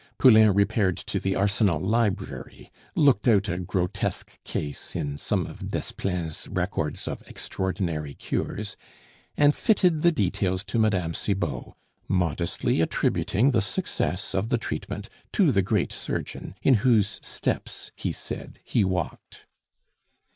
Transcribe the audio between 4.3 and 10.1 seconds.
case in some of Desplein's records of extraordinary cures, and fitted